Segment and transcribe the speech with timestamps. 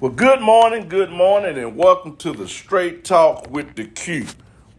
[0.00, 4.26] Well, good morning, good morning, and welcome to the Straight Talk with the Q.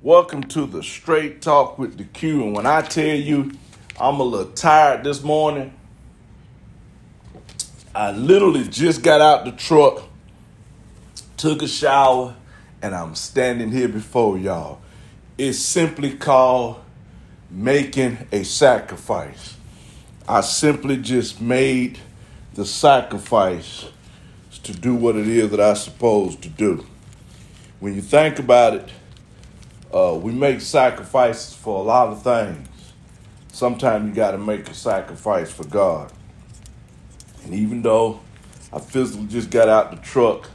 [0.02, 2.44] Welcome to the Straight Talk with the Q.
[2.44, 3.52] And when I tell you
[4.00, 5.74] I'm a little tired this morning,
[7.94, 10.04] I literally just got out the truck,
[11.36, 12.34] took a shower,
[12.82, 14.80] and I'm standing here before y'all.
[15.38, 16.82] It's simply called
[17.52, 19.58] making a sacrifice.
[20.30, 22.00] I simply just made
[22.54, 23.88] the sacrifice
[24.64, 26.86] to do what it is that I'm supposed to do.
[27.80, 28.90] When you think about it,
[29.94, 32.68] uh, we make sacrifices for a lot of things.
[33.52, 36.12] Sometimes you got to make a sacrifice for God.
[37.44, 38.20] And even though
[38.72, 40.50] I physically just got out the truck,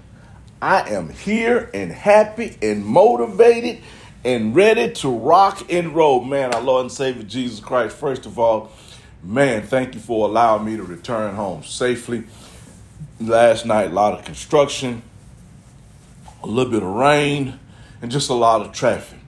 [0.62, 3.82] I am here and happy and motivated
[4.24, 6.22] and ready to rock and roll.
[6.22, 8.72] Man, our Lord and Savior Jesus Christ, first of all,
[9.22, 12.24] man, thank you for allowing me to return home safely
[13.20, 15.02] last night, a lot of construction,
[16.42, 17.58] a little bit of rain,
[18.02, 19.18] and just a lot of traffic.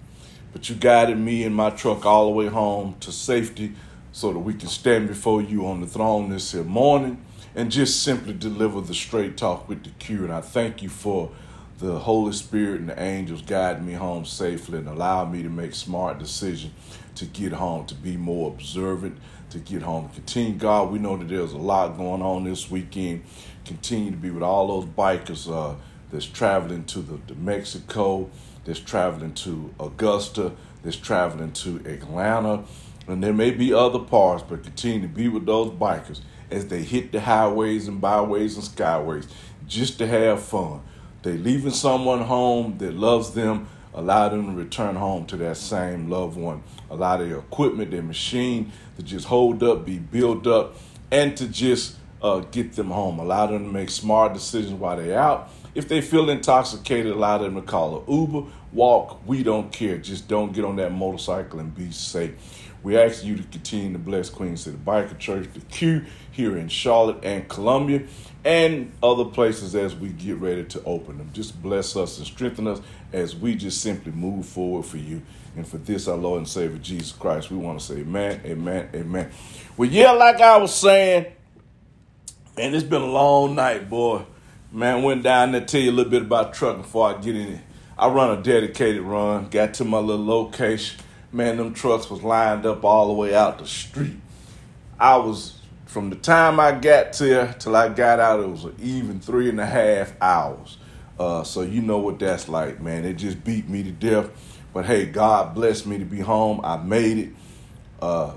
[0.52, 3.74] But you guided me and my truck all the way home to safety
[4.12, 7.22] so that we can stand before you on the throne this here morning
[7.54, 10.24] and just simply deliver the straight talk with the Q.
[10.24, 11.30] And I thank you for
[11.78, 15.74] the Holy Spirit and the angels guiding me home safely and allowing me to make
[15.74, 16.72] smart decisions
[17.16, 19.18] to get home, to be more observant,
[19.50, 20.08] to get home.
[20.10, 23.22] Continue, God, we know that there's a lot going on this weekend
[23.66, 25.74] continue to be with all those bikers uh,
[26.10, 28.30] that's traveling to the, the Mexico,
[28.64, 30.52] that's traveling to Augusta,
[30.82, 32.64] that's traveling to Atlanta,
[33.08, 36.82] and there may be other parts, but continue to be with those bikers as they
[36.82, 39.26] hit the highways and byways and skyways
[39.66, 40.80] just to have fun.
[41.22, 46.08] They leaving someone home that loves them, allow them to return home to that same
[46.08, 46.62] loved one.
[46.90, 50.76] Allow their equipment, their machine to just hold up, be built up,
[51.10, 53.18] and to just uh, get them home.
[53.18, 55.50] Allow them to make smart decisions while they're out.
[55.74, 59.26] If they feel intoxicated, allow them to call an Uber, walk.
[59.26, 59.98] We don't care.
[59.98, 62.32] Just don't get on that motorcycle and be safe.
[62.82, 66.68] We ask you to continue to bless Queen City Biker Church, the Q here in
[66.68, 68.04] Charlotte and Columbia,
[68.46, 71.28] and other places as we get ready to open them.
[71.32, 72.80] Just bless us and strengthen us
[73.12, 75.20] as we just simply move forward for you.
[75.56, 78.90] And for this, our Lord and Savior Jesus Christ, we want to say amen, amen,
[78.94, 79.30] amen.
[79.76, 81.26] Well, yeah, like I was saying,
[82.56, 84.24] and it's been a long night, boy.
[84.70, 87.34] Man, went down there to tell you a little bit about trucking before I get
[87.34, 87.60] in it.
[87.98, 91.00] I run a dedicated run, got to my little location.
[91.32, 94.16] Man, them trucks was lined up all the way out the street.
[95.00, 98.76] I was, from the time I got there till I got out, it was an
[98.80, 100.76] even three and a half hours.
[101.18, 103.04] Uh, so you know what that's like, man.
[103.04, 104.28] It just beat me to death.
[104.74, 106.60] But hey, God blessed me to be home.
[106.62, 107.28] I made it.
[108.02, 108.32] Uh,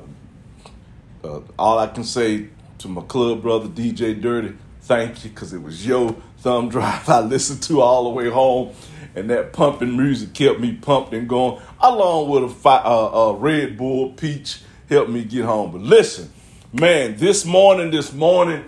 [1.24, 5.62] uh, all I can say to my club brother DJ Dirty, thank you, because it
[5.62, 8.74] was your thumb drive I listened to all the way home,
[9.16, 13.34] and that pumping music kept me pumped and going, along with a, fi- uh, a
[13.36, 15.72] Red Bull Peach helped me get home.
[15.74, 16.32] But listen,
[16.72, 18.64] man, this morning, this morning,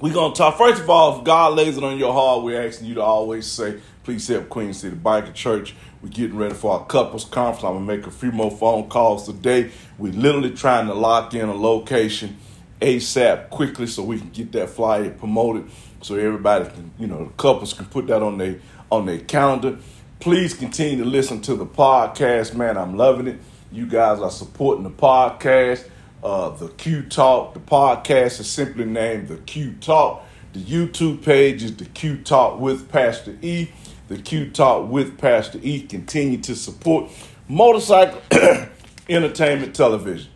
[0.00, 0.56] we're going to talk.
[0.56, 3.46] First of all, if God lays it on your heart, we're asking you to always
[3.46, 5.74] say, please help Queen City Biker Church.
[6.02, 7.64] We're getting ready for our couples conference.
[7.64, 9.70] I'm going to make a few more phone calls today.
[9.98, 12.38] We're literally trying to lock in a location
[12.80, 15.70] ASAP quickly so we can get that flyer promoted
[16.00, 18.60] so everybody can, you know, the couples can put that on their
[18.90, 19.78] on their calendar.
[20.20, 22.76] Please continue to listen to the podcast, man.
[22.76, 23.38] I'm loving it.
[23.72, 25.88] You guys are supporting the podcast.
[26.24, 27.52] Uh, the Q Talk.
[27.54, 30.24] The podcast is simply named the Q Talk.
[30.54, 33.70] The YouTube page is the Q Talk with Pastor E.
[34.08, 35.82] The Q Talk with Pastor E.
[35.82, 37.10] Continue to support
[37.46, 38.22] motorcycle
[39.08, 40.30] entertainment television.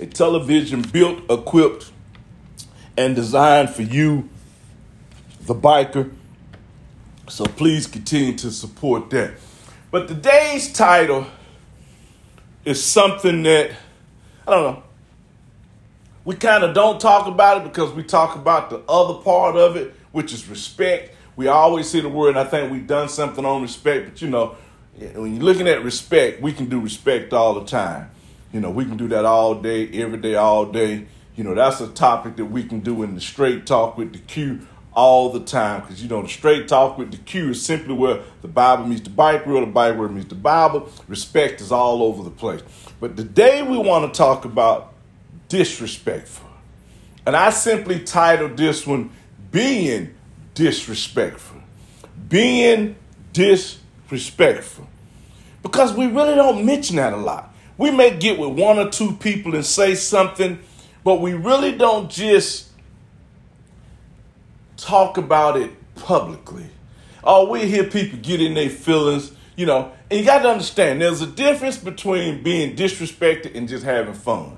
[0.00, 1.90] a television built, equipped,
[2.96, 4.28] and designed for you,
[5.42, 6.12] the biker.
[7.28, 9.34] So please continue to support that.
[9.90, 11.26] But today's title
[12.68, 13.70] is something that,
[14.46, 14.82] I don't know,
[16.24, 19.76] we kind of don't talk about it because we talk about the other part of
[19.76, 21.14] it, which is respect.
[21.36, 24.28] We always see the word, and I think we've done something on respect, but you
[24.28, 24.56] know,
[25.14, 28.10] when you're looking at respect, we can do respect all the time.
[28.52, 31.06] You know, we can do that all day, every day, all day.
[31.36, 34.18] You know, that's a topic that we can do in the straight talk with the
[34.18, 34.66] Q
[34.98, 35.82] all the time.
[35.82, 39.02] Because, you know, the straight talk with the Q is simply where the Bible meets
[39.02, 40.90] the bike wheel, the bike wheel meets the Bible.
[41.06, 42.62] Respect is all over the place.
[42.98, 44.92] But today we want to talk about
[45.48, 46.48] disrespectful.
[47.24, 49.10] And I simply titled this one,
[49.52, 50.14] Being
[50.54, 51.60] Disrespectful.
[52.28, 52.96] Being
[53.32, 54.88] disrespectful.
[55.62, 57.54] Because we really don't mention that a lot.
[57.76, 60.58] We may get with one or two people and say something,
[61.04, 62.67] but we really don't just
[64.78, 66.66] talk about it publicly.
[67.22, 71.02] Oh, we hear people get in their feelings, you know, and you got to understand
[71.02, 74.56] there's a difference between being disrespected and just having fun.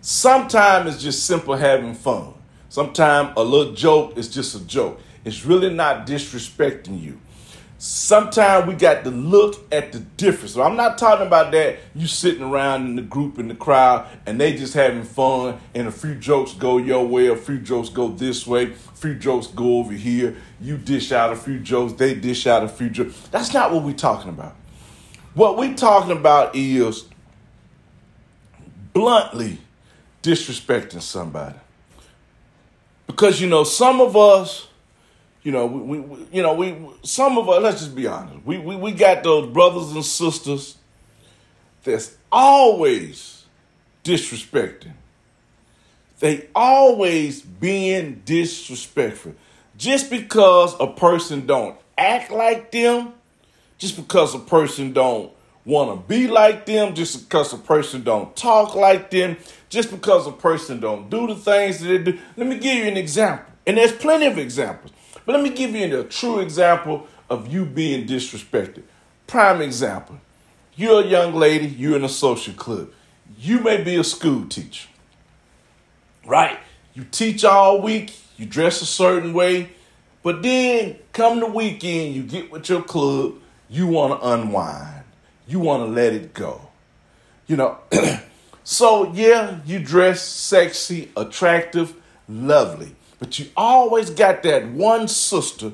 [0.00, 2.32] Sometimes it's just simple having fun.
[2.68, 5.00] Sometimes a little joke is just a joke.
[5.24, 7.20] It's really not disrespecting you.
[7.78, 10.54] Sometimes we got to look at the difference.
[10.54, 14.06] So I'm not talking about that you sitting around in the group in the crowd
[14.24, 17.90] and they just having fun and a few jokes go your way, a few jokes
[17.90, 20.36] go this way, a few jokes go over here.
[20.58, 23.28] You dish out a few jokes, they dish out a few jokes.
[23.30, 24.54] That's not what we're talking about.
[25.34, 27.04] What we're talking about is
[28.94, 29.58] bluntly
[30.22, 31.56] disrespecting somebody.
[33.06, 34.65] Because you know, some of us
[35.46, 37.62] you know, we, we, you know, we some of us.
[37.62, 38.44] Let's just be honest.
[38.44, 40.76] We, we we got those brothers and sisters
[41.84, 43.44] that's always
[44.02, 44.94] disrespecting.
[46.18, 49.36] They always being disrespectful.
[49.78, 53.12] Just because a person don't act like them,
[53.78, 55.30] just because a person don't
[55.64, 59.36] want to be like them, just because a person don't talk like them,
[59.68, 62.18] just because a person don't do the things that they do.
[62.36, 63.54] Let me give you an example.
[63.64, 64.90] And there's plenty of examples.
[65.26, 68.84] But let me give you a true example of you being disrespected.
[69.26, 70.20] Prime example.
[70.76, 72.90] You're a young lady, you're in a social club.
[73.38, 74.88] You may be a school teacher.
[76.24, 76.58] Right?
[76.94, 79.70] You teach all week, you dress a certain way,
[80.22, 83.34] but then come the weekend, you get with your club,
[83.68, 85.04] you want to unwind.
[85.48, 86.60] You want to let it go.
[87.46, 87.78] You know,
[88.64, 91.94] so yeah, you dress sexy, attractive,
[92.28, 92.95] lovely.
[93.18, 95.72] But you always got that one sister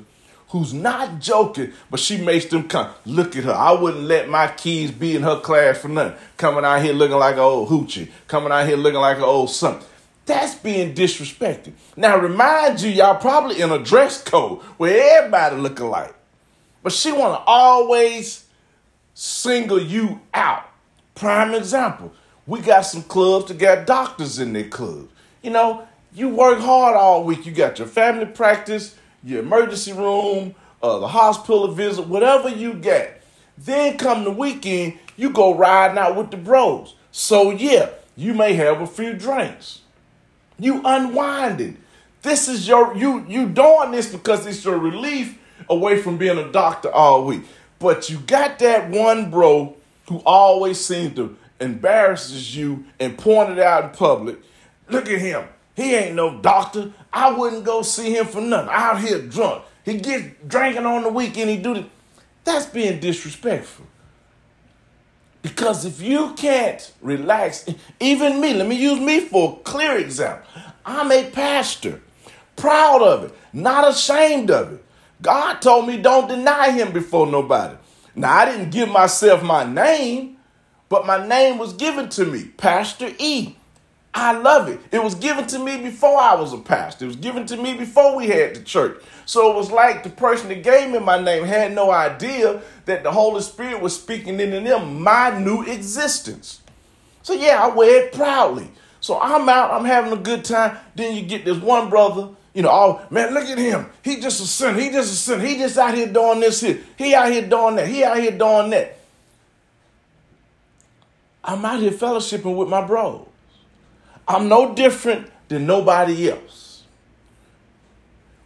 [0.49, 2.91] who's not joking, but she makes them come.
[3.07, 3.53] Look at her.
[3.53, 6.19] I wouldn't let my kids be in her class for nothing.
[6.37, 8.11] Coming out here looking like an old hoochie.
[8.29, 9.87] Coming out here looking like an old something.
[10.27, 11.73] That's being disrespected.
[11.97, 16.15] Now, remind you, y'all probably in a dress code where everybody look alike.
[16.83, 18.45] But she want to always
[19.15, 20.69] single you out.
[21.15, 22.13] Prime example.
[22.47, 25.11] We got some clubs that got doctors in their clubs.
[25.43, 27.47] You know, you work hard all week.
[27.47, 33.23] You got your family practice, your emergency room, uh, the hospital visit, whatever you get.
[33.57, 36.95] Then come the weekend, you go riding out with the bros.
[37.11, 39.81] So yeah, you may have a few drinks.
[40.59, 41.79] You unwinding.
[42.23, 45.39] This is your you you doing this because it's your relief
[45.69, 47.43] away from being a doctor all week.
[47.79, 49.77] But you got that one bro
[50.09, 54.39] who always seems to embarrasses you and point it out in public.
[54.89, 55.45] Look at him.
[55.75, 56.93] He ain't no doctor.
[57.13, 58.71] I wouldn't go see him for nothing.
[58.71, 59.65] Out here drunk.
[59.85, 61.51] He gets drinking on the weekend.
[61.51, 61.85] He do this.
[62.45, 63.87] That's being disrespectful.
[65.43, 67.67] Because if you can't relax,
[67.99, 70.47] even me, let me use me for a clear example.
[70.87, 72.01] I'm a pastor,
[72.55, 74.85] proud of it, not ashamed of it.
[75.21, 77.77] God told me don't deny him before nobody.
[78.15, 80.37] Now, I didn't give myself my name,
[80.89, 83.57] but my name was given to me, Pastor E.
[84.15, 84.79] I love it.
[84.91, 87.07] It was given to me before I was a pastor.
[87.07, 89.03] It was given to me before we had the church.
[89.25, 93.03] So it was like the person that gave me my name had no idea that
[93.03, 96.61] the Holy Spirit was speaking into them my new existence.
[97.23, 98.71] So yeah, I wear it proudly.
[99.01, 100.77] So I'm out, I'm having a good time.
[100.95, 103.87] Then you get this one brother, you know, oh man, look at him.
[104.03, 104.79] He just a sinner.
[104.79, 105.45] He just a sinner.
[105.45, 106.81] He just out here doing this here.
[106.99, 107.89] He out here doing that.
[107.89, 108.99] He out here doing that.
[111.43, 113.27] I'm out here fellowshipping with my bros.
[114.27, 116.85] I'm no different than nobody else.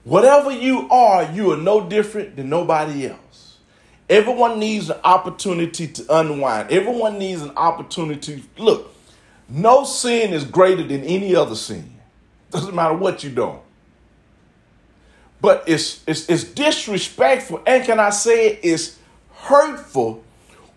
[0.04, 3.58] Whatever you are, you are no different than nobody else.
[4.08, 6.70] Everyone needs an opportunity to unwind.
[6.70, 8.44] Everyone needs an opportunity.
[8.56, 8.94] Look,
[9.48, 11.92] no sin is greater than any other sin.
[12.50, 13.58] Doesn't matter what you're doing.
[15.40, 18.60] But it's, it's, it's disrespectful, and can I say it?
[18.62, 18.98] It's
[19.32, 20.24] hurtful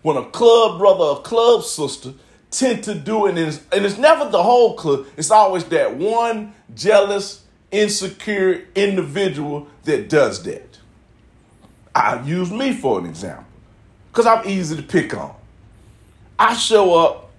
[0.02, 2.12] when a club brother or club sister
[2.50, 5.06] tend to do and it's, and it's never the whole club.
[5.16, 10.78] It's always that one jealous, insecure individual that does that.
[11.94, 13.44] I use me for an example
[14.10, 15.34] because I'm easy to pick on.
[16.38, 17.30] I show up,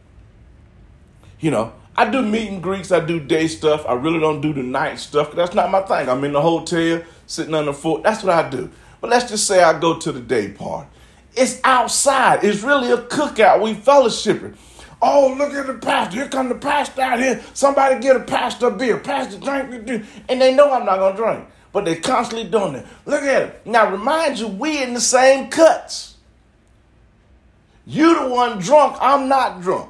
[1.39, 3.86] you know, I do meet and greets, I do day stuff.
[3.88, 6.08] I really don't do the night stuff that's not my thing.
[6.10, 8.01] I'm in the hotel, sitting on the floor.
[8.01, 8.70] That's what I do.
[9.01, 10.88] But let's just say I go to the day party.
[11.34, 12.44] It's outside.
[12.44, 13.62] It's really a cookout.
[13.62, 14.56] We fellowshipping.
[15.01, 16.17] Oh, look at the pastor.
[16.17, 17.43] Here come the pastor out here.
[17.53, 18.98] Somebody get a pastor a beer.
[19.00, 20.05] Pastor drink.
[20.29, 21.48] And they know I'm not going to drink.
[21.72, 22.86] But they're constantly doing it.
[23.05, 23.65] Look at it.
[23.65, 26.17] Now, remind you, we in the same cuts.
[27.86, 28.98] You the one drunk.
[29.00, 29.89] I'm not drunk.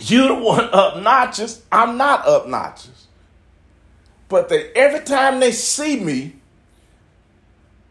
[0.00, 0.70] You the one
[1.02, 1.62] notches.
[1.70, 3.06] I'm not notches.
[4.28, 6.36] But they every time they see me,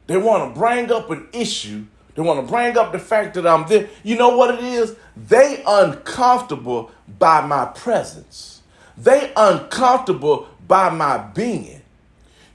[0.08, 1.86] they want to bring up an issue.
[2.16, 3.90] They want to bring up the fact that I'm there.
[4.04, 4.96] You know what it is?
[5.16, 8.62] They uncomfortable by my presence.
[8.98, 11.82] They uncomfortable by my being.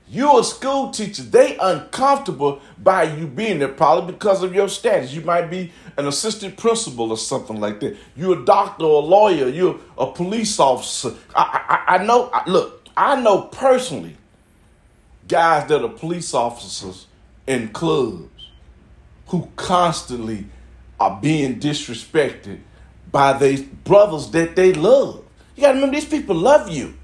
[0.08, 1.22] You're a school teacher.
[1.22, 5.12] They uncomfortable by you being there, probably because of your status.
[5.12, 7.96] You might be an assistant principal or something like that.
[8.16, 9.48] You're a doctor or a lawyer.
[9.48, 11.14] You're a police officer.
[11.36, 12.30] I, I, I know.
[12.32, 14.16] I, look, I know personally
[15.28, 17.06] guys that are police officers
[17.46, 18.29] in clubs
[19.30, 20.44] who constantly
[20.98, 22.58] are being disrespected
[23.10, 25.24] by their brothers that they love.
[25.54, 26.94] You gotta remember, these people love you.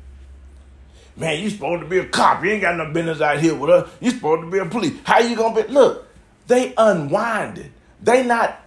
[1.17, 2.45] Man, you supposed to be a cop.
[2.45, 3.89] You ain't got no business out here with us.
[4.01, 4.93] You supposed to be a police.
[5.05, 5.73] How you gonna be?
[5.73, 6.07] Look,
[6.49, 7.73] they unwinded.
[8.03, 8.61] They not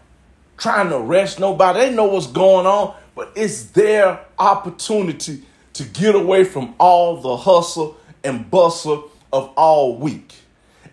[0.57, 1.79] trying to arrest nobody.
[1.79, 7.35] They know what's going on, but it's their opportunity to get away from all the
[7.35, 10.33] hustle and bustle of all week.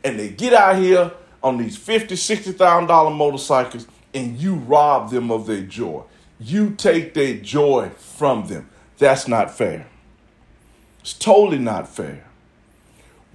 [0.02, 5.10] And they get out here on these fifty, sixty thousand dollar motorcycles, and you rob
[5.10, 6.02] them of their joy.
[6.38, 8.68] You take their joy from them.
[8.98, 9.86] That's not fair.
[11.00, 12.24] It's totally not fair.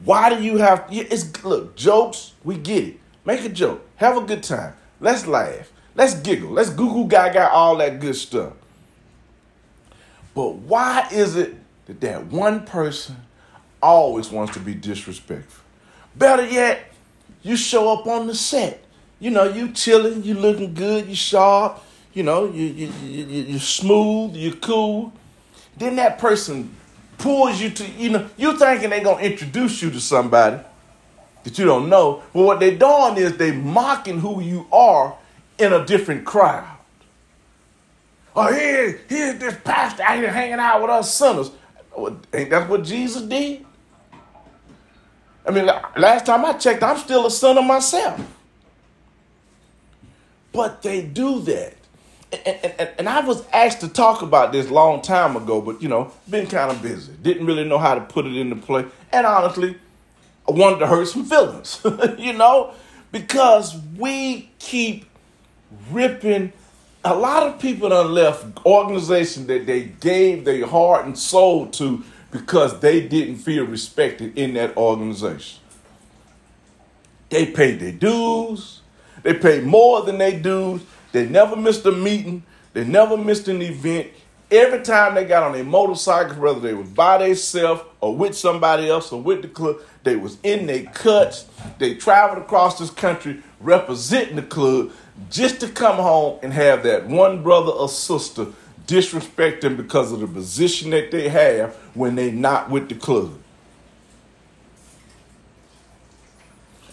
[0.04, 0.86] Why do you have?
[0.90, 2.34] It's look jokes.
[2.44, 3.00] We get it.
[3.24, 3.88] Make a joke.
[3.98, 4.74] Have a good time.
[5.00, 5.72] Let's laugh.
[5.96, 6.52] Let's giggle.
[6.52, 8.54] Let's goo goo gaga all that good stuff.
[10.34, 11.56] But why is it
[11.86, 13.18] that that one person
[13.82, 15.64] always wants to be disrespectful?
[16.16, 16.91] Better yet,
[17.42, 18.84] you show up on the set.
[19.20, 21.82] You know, you chilling, you looking good, you sharp.
[22.14, 25.14] You know, you you you you smooth, you cool.
[25.78, 26.76] Then that person
[27.18, 30.60] pulls you to, you know, you thinking they gonna introduce you to somebody
[31.44, 32.24] that you don't know.
[32.34, 35.16] But what they doing is they mocking who you are
[35.58, 36.68] in a different crowd.
[38.36, 41.52] Oh, here, here's this pastor out here hanging out with us sinners.
[42.34, 43.66] Ain't that what Jesus did?
[45.46, 45.66] I mean,
[45.98, 48.22] last time I checked, I'm still a son of myself.
[50.52, 51.76] But they do that
[52.32, 55.90] and, and, and, I was asked to talk about this long time ago, but you
[55.90, 57.12] know, been kind of busy.
[57.22, 58.86] Didn't really know how to put it into play.
[59.12, 59.76] And honestly,
[60.48, 61.82] I wanted to hurt some feelings,
[62.18, 62.74] you know,
[63.12, 65.06] because we keep
[65.92, 66.54] ripping.
[67.04, 72.04] A lot of people done left organizations that they gave their heart and soul to
[72.32, 75.60] because they didn't feel respected in that organization.
[77.30, 78.82] They paid their dues.
[79.24, 82.44] They paid more than they dues they never missed a meeting.
[82.74, 84.08] They never missed an event.
[84.50, 88.90] Every time they got on a motorcycle, whether they was by themselves or with somebody
[88.90, 91.46] else or with the club, they was in their cuts.
[91.80, 94.92] They traveled across this country representing the club
[95.30, 98.48] just to come home and have that one brother or sister
[98.92, 103.40] disrespect them because of the position that they have when they not with the club.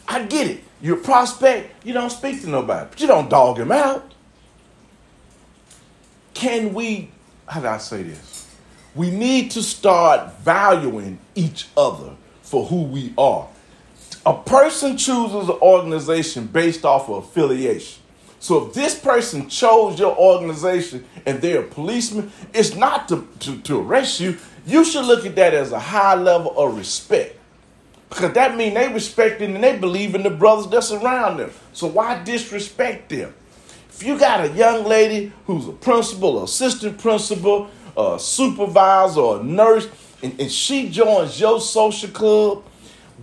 [0.06, 0.62] I get it.
[0.80, 4.12] You're a prospect, you don't speak to nobody, but you don't dog him out.
[6.34, 7.10] Can we,
[7.48, 8.46] how do I say this?
[8.94, 13.48] We need to start valuing each other for who we are.
[14.24, 18.04] A person chooses an organization based off of affiliation.
[18.40, 23.58] So if this person chose your organization and they're a policeman, it's not to, to,
[23.62, 24.36] to arrest you.
[24.66, 27.36] You should look at that as a high level of respect.
[28.08, 31.50] Because that means they respect it and they believe in the brothers that's around them.
[31.72, 33.34] So why disrespect them?
[33.90, 39.42] If you got a young lady who's a principal, assistant principal, a supervisor, or a
[39.42, 39.88] nurse,
[40.22, 42.64] and, and she joins your social club,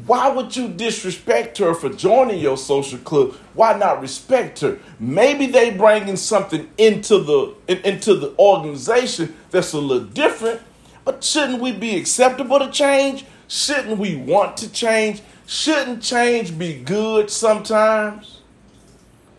[0.05, 3.33] why would you disrespect her for joining your social club?
[3.53, 4.77] Why not respect her?
[4.99, 10.61] Maybe they bringing something into the in, into the organization that's a little different,
[11.05, 13.25] but shouldn't we be acceptable to change?
[13.47, 15.21] Shouldn't we want to change?
[15.47, 18.41] Shouldn't change be good sometimes?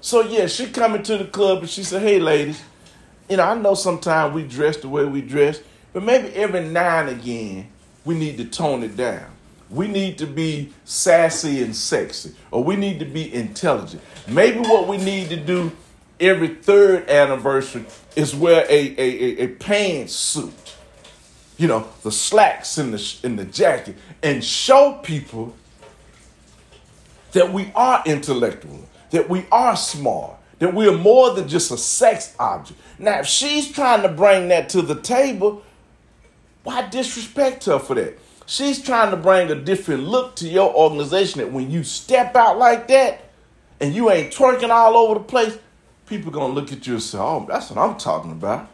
[0.00, 2.62] So yeah, she come into the club and she said, "Hey, ladies,
[3.28, 5.60] you know I know sometimes we dress the way we dress,
[5.92, 7.68] but maybe every now and again
[8.06, 9.35] we need to tone it down.
[9.70, 14.02] We need to be sassy and sexy, or we need to be intelligent.
[14.28, 15.72] Maybe what we need to do
[16.20, 20.52] every third anniversary is wear a a, a, a pantsuit."
[21.58, 25.54] you know, the slacks in the in the jacket and show people
[27.32, 31.78] that we are intellectual, that we are smart, that we are more than just a
[31.78, 32.78] sex object.
[32.98, 35.62] Now, if she's trying to bring that to the table,
[36.62, 38.18] why disrespect her for that?
[38.46, 42.58] She's trying to bring a different look to your organization that when you step out
[42.58, 43.24] like that
[43.80, 45.58] and you ain't twerking all over the place,
[46.06, 48.68] people gonna look at you and say, Oh, that's what I'm talking about.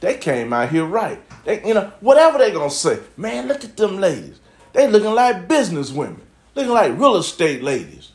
[0.00, 1.20] They came out here right.
[1.44, 2.98] They, you know, whatever they gonna say.
[3.18, 4.40] Man, look at them ladies.
[4.72, 6.22] they looking like business women,
[6.54, 8.12] looking like real estate ladies.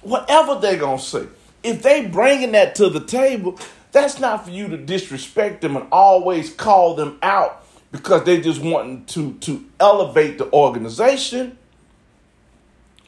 [0.00, 1.26] Whatever they gonna say.
[1.62, 3.58] If they bringing that to the table,
[3.92, 8.60] that's not for you to disrespect them and always call them out because they just
[8.60, 11.56] wanting to, to elevate the organization.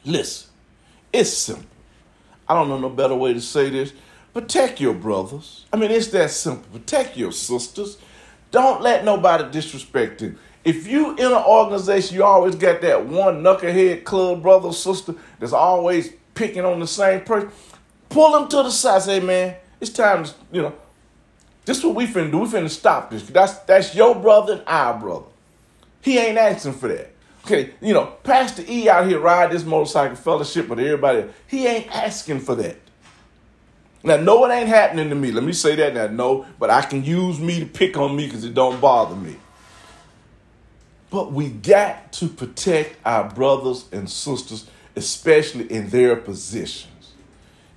[0.03, 0.49] Listen,
[1.13, 1.65] it's simple.
[2.47, 3.93] I don't know no better way to say this.
[4.33, 5.65] Protect your brothers.
[5.71, 6.79] I mean, it's that simple.
[6.79, 7.97] Protect your sisters.
[8.49, 10.37] Don't let nobody disrespect you.
[10.63, 15.15] If you in an organization, you always got that one knucklehead club brother or sister
[15.39, 17.51] that's always picking on the same person.
[18.09, 19.01] Pull them to the side.
[19.01, 20.75] Say, man, it's time to, you know,
[21.71, 22.39] this is what we finna do.
[22.39, 23.23] We finna stop this.
[23.23, 25.27] That's that's your brother and our brother.
[26.01, 27.11] He ain't asking for that.
[27.45, 31.29] Okay, you know, Pastor E out here ride this motorcycle fellowship with everybody.
[31.47, 32.75] He ain't asking for that.
[34.03, 35.31] Now, no, it ain't happening to me.
[35.31, 36.07] Let me say that now.
[36.07, 39.37] No, but I can use me to pick on me because it don't bother me.
[41.09, 47.13] But we got to protect our brothers and sisters, especially in their positions.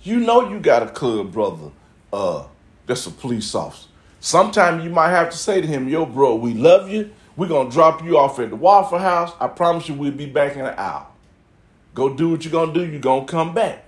[0.03, 1.71] You know you got a club brother
[2.13, 2.45] uh,
[2.87, 3.89] that's a police officer.
[4.21, 7.11] Sometimes you might have to say to him, yo, bro, we love you.
[7.37, 9.33] We're going to drop you off at the Waffle House.
[9.41, 11.07] I promise you we'll be back in an hour.
[11.95, 12.91] Go do what you're going to do.
[12.91, 13.85] You're going to come back.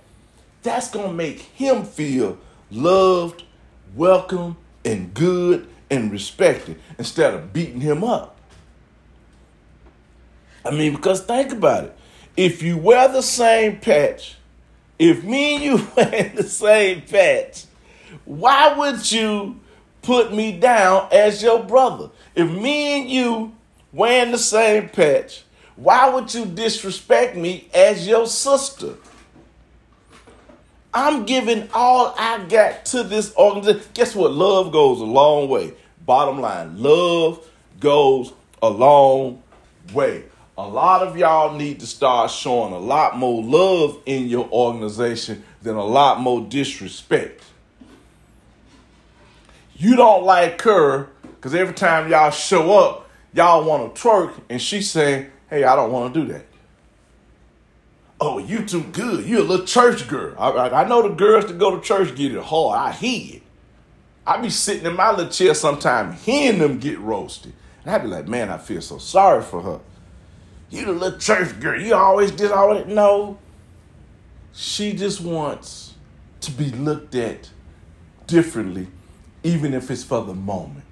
[0.63, 2.37] That's going to make him feel
[2.69, 3.43] loved,
[3.95, 8.37] welcome, and good and respected instead of beating him up.
[10.65, 11.97] I mean, because think about it.
[12.35, 14.35] If you wear the same patch,
[14.99, 17.65] if me and you wear the same patch,
[18.25, 19.59] why would you
[20.01, 22.09] put me down as your brother?
[22.35, 23.55] If me and you
[23.91, 25.43] wearing the same patch,
[25.75, 28.95] why would you disrespect me as your sister?
[30.93, 33.83] I'm giving all I got to this organization.
[33.93, 34.31] Guess what?
[34.31, 35.73] Love goes a long way.
[36.05, 37.45] Bottom line, love
[37.79, 39.43] goes a long
[39.93, 40.23] way.
[40.57, 45.43] A lot of y'all need to start showing a lot more love in your organization
[45.61, 47.43] than a lot more disrespect.
[49.77, 54.61] You don't like her because every time y'all show up, y'all want to twerk, and
[54.61, 56.45] she saying, "Hey, I don't want to do that."
[58.19, 59.25] Oh, you too good.
[59.25, 60.33] You a little church girl.
[60.39, 62.79] I, I, I know the girls that go to church get it hard.
[62.79, 63.43] I hear it.
[64.25, 67.53] I be sitting in my little chair sometime hearing them get roasted.
[67.85, 69.79] And I be like, man, I feel so sorry for her.
[70.69, 71.79] You the little church girl.
[71.79, 72.89] You always did all that.
[72.89, 73.37] No.
[74.51, 75.93] She just wants
[76.41, 77.51] to be looked at
[78.25, 78.87] differently,
[79.43, 80.83] even if it's for the moment.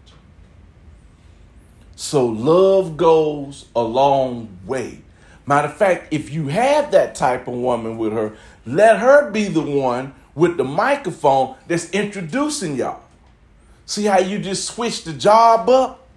[1.95, 5.01] So love goes a long way.
[5.45, 9.47] Matter of fact, if you have that type of woman with her, let her be
[9.47, 13.01] the one with the microphone that's introducing y'all.
[13.85, 16.07] See how you just switched the job up?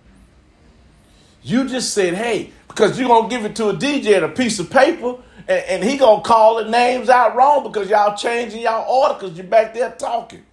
[1.42, 4.28] You just said, hey, because you're going to give it to a DJ and a
[4.28, 8.16] piece of paper, and, and he going to call the names out wrong because y'all
[8.16, 10.44] changing y'all order because you're back there talking.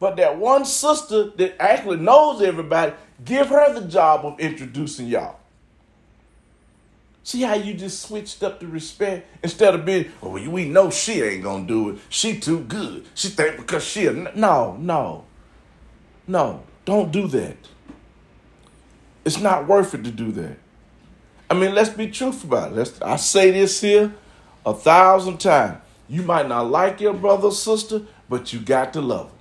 [0.00, 2.92] But that one sister that actually knows everybody,
[3.24, 5.36] give her the job of introducing y'all.
[7.24, 11.20] See how you just switched up the respect instead of being, oh, we know she
[11.20, 11.98] ain't gonna do it.
[12.08, 13.04] She too good.
[13.14, 15.24] She think because she no, no,
[16.26, 16.62] no.
[16.84, 17.56] Don't do that.
[19.26, 20.56] It's not worth it to do that.
[21.50, 22.76] I mean, let's be truthful about it.
[22.76, 24.14] Let's, I say this here
[24.64, 25.82] a thousand times.
[26.08, 29.37] You might not like your brother or sister, but you got to love them.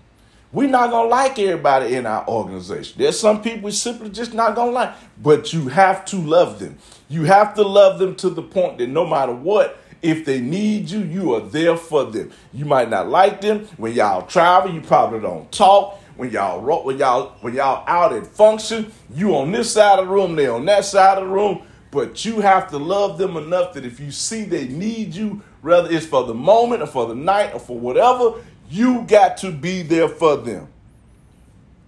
[0.57, 2.95] We're not gonna like everybody in our organization.
[2.97, 4.91] There's some people we simply just not gonna like,
[5.21, 6.79] but you have to love them.
[7.09, 10.89] You have to love them to the point that no matter what, if they need
[10.89, 12.31] you, you are there for them.
[12.53, 14.73] You might not like them when y'all travel.
[14.73, 18.91] You probably don't talk when y'all when y'all when y'all out at function.
[19.13, 21.61] You on this side of the room, they on that side of the room.
[21.91, 25.89] But you have to love them enough that if you see they need you, whether
[25.91, 29.82] it's for the moment or for the night or for whatever, you got to be
[29.82, 30.67] there for them.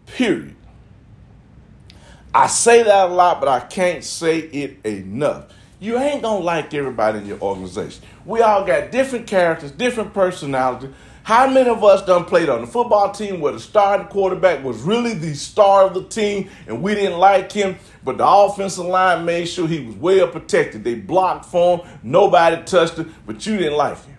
[0.06, 0.56] Period.
[2.34, 5.52] I say that a lot, but I can't say it enough.
[5.80, 8.04] You ain't gonna like everybody in your organization.
[8.26, 10.90] We all got different characters, different personalities.
[11.24, 14.82] How many of us done played on the football team where the starting quarterback was
[14.82, 19.26] really the star of the team and we didn't like him, but the offensive line
[19.26, 20.84] made sure he was well protected.
[20.84, 24.18] They blocked for him, nobody touched him, but you didn't like him.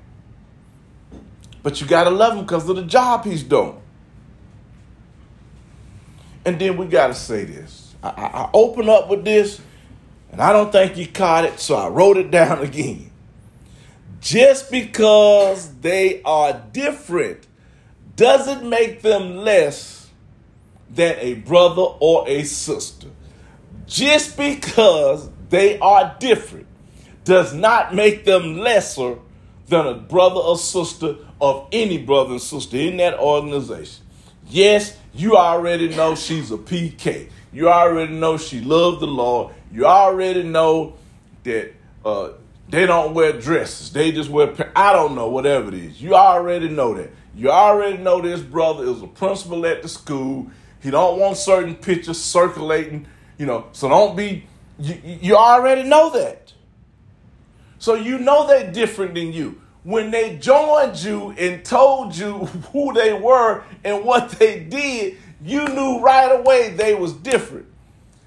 [1.63, 3.81] But you got to love him because of the job he's doing.
[6.45, 7.95] And then we got to say this.
[8.03, 9.61] I, I, I open up with this,
[10.33, 13.11] and I don't think you caught it, so I wrote it down again.
[14.21, 17.47] Just because they are different
[18.17, 20.11] doesn't make them less
[20.91, 23.09] than a brother or a sister.
[23.87, 26.67] Just because they are different
[27.25, 29.19] does not make them lesser
[29.69, 34.05] than a brother or sister of any brother and sister in that organization.
[34.49, 37.31] Yes, you already know she's a PK.
[37.53, 39.55] You already know she loves the Lord.
[39.73, 40.97] You already know
[41.45, 41.73] that
[42.05, 42.31] uh,
[42.69, 43.93] they don't wear dresses.
[43.93, 46.01] They just wear, I don't know, whatever it is.
[46.01, 47.11] You already know that.
[47.35, 50.51] You already know this brother is a principal at the school.
[50.83, 53.07] He don't want certain pictures circulating,
[53.39, 53.67] you know.
[53.73, 54.47] So don't be,
[54.79, 56.53] you, you already know that.
[57.79, 59.61] So you know they're different than you.
[59.83, 62.33] When they joined you and told you
[62.73, 67.67] who they were and what they did, you knew right away they was different.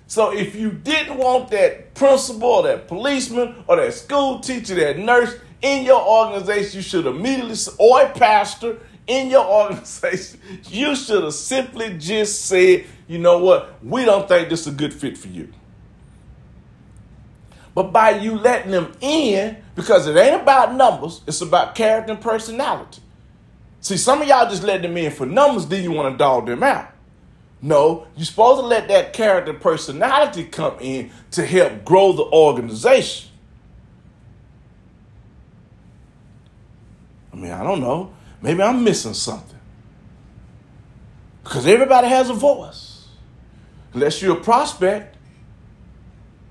[0.08, 5.00] So if you didn't want that principal or that policeman or that school teacher, that
[5.00, 10.40] nurse in your organization, you should immediately, or a pastor in your organization,
[10.70, 14.72] you should have simply just said, you know what, we don't think this is a
[14.76, 15.50] good fit for you.
[17.76, 22.22] But by you letting them in, because it ain't about numbers, it's about character and
[22.22, 23.02] personality.
[23.82, 26.46] See, some of y'all just let them in for numbers, then you want to dog
[26.46, 26.90] them out.
[27.62, 33.30] No, you're supposed to let that character personality come in to help grow the organization.
[37.32, 38.14] I mean, I don't know.
[38.42, 39.60] Maybe I'm missing something.
[41.44, 43.08] Because everybody has a voice.
[43.94, 45.13] Unless you're a prospect,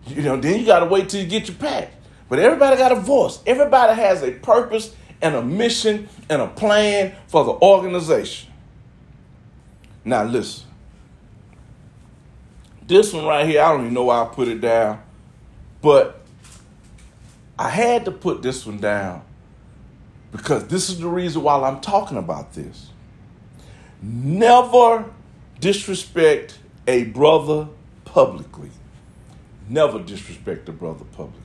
[0.06, 1.90] you know, then you got to wait till you get your patch.
[2.28, 3.40] But everybody got a voice.
[3.46, 8.50] Everybody has a purpose and a mission and a plan for the organization.
[10.04, 10.66] Now, listen.
[12.86, 15.00] This one right here, I don't even know why I put it down,
[15.80, 16.20] but
[17.58, 19.22] I had to put this one down
[20.32, 22.88] because this is the reason why I'm talking about this.
[24.02, 25.04] Never
[25.60, 27.68] disrespect a brother
[28.04, 28.70] publicly.
[29.72, 31.40] Never disrespect a brother publicly.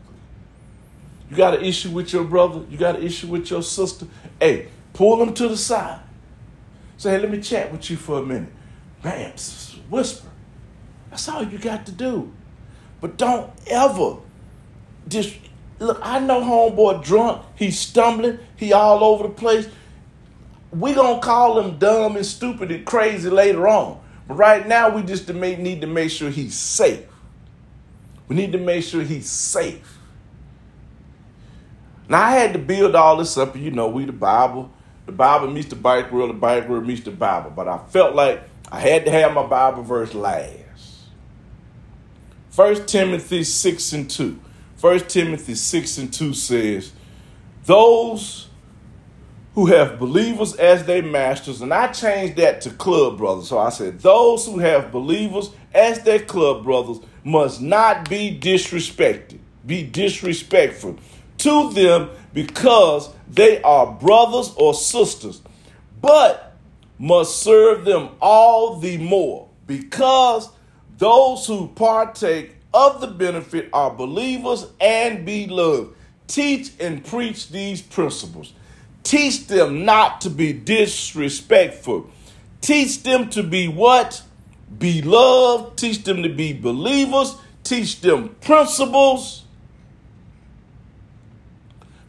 [1.30, 4.06] You got an issue with your brother, you got an issue with your sister.
[4.38, 6.02] Hey, pull them to the side.
[6.98, 8.52] Say, hey, let me chat with you for a minute.
[9.02, 9.32] Man,
[9.90, 10.28] whisper.
[11.10, 12.34] That's all you got to do.
[13.00, 14.18] But don't ever
[15.08, 15.38] just
[15.80, 15.98] look.
[16.04, 17.46] I know homeboy drunk.
[17.56, 18.40] He's stumbling.
[18.58, 19.70] He all over the place.
[20.72, 24.02] We gonna call him dumb and stupid and crazy later on.
[24.28, 27.06] But right now, we just need to make sure he's safe.
[28.28, 29.98] We need to make sure he's safe.
[32.10, 33.56] Now I had to build all this up.
[33.56, 34.72] You know, we the Bible.
[35.06, 36.30] The Bible meets the bike world.
[36.30, 37.52] The bike world meets the Bible.
[37.52, 40.58] But I felt like I had to have my Bible verse last.
[42.56, 44.40] 1 Timothy 6 and 2.
[44.82, 46.92] 1 Timothy 6 and 2 says,
[47.66, 48.50] Those
[49.54, 53.48] who have believers as their masters, and I changed that to club brothers.
[53.48, 59.38] So I said, Those who have believers as their club brothers must not be disrespected,
[59.66, 60.98] be disrespectful
[61.38, 65.42] to them because they are brothers or sisters,
[66.02, 66.56] but
[66.98, 70.50] must serve them all the more because
[70.98, 75.94] those who partake of the benefit are believers and beloved.
[76.28, 78.54] Teach and preach these principles.
[79.04, 82.10] Teach them not to be disrespectful.
[82.62, 84.22] Teach them to be what?
[84.78, 85.78] Beloved.
[85.78, 87.36] Teach them to be believers.
[87.64, 89.44] Teach them principles.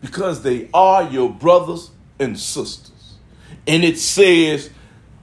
[0.01, 3.17] Because they are your brothers and sisters.
[3.67, 4.71] And it says